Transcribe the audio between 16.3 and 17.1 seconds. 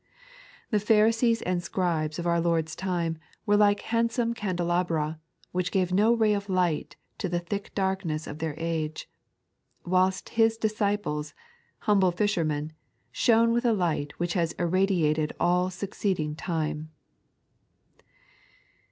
time.